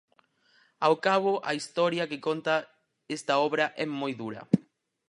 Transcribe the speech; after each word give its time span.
Ao 0.85 0.95
cabo, 1.05 1.33
a 1.49 1.51
historia 1.59 2.09
que 2.09 2.23
conta 2.27 2.55
esta 3.17 3.33
obra 3.47 3.65
é 3.83 3.85
moi 4.01 4.13
dura. 4.21 4.41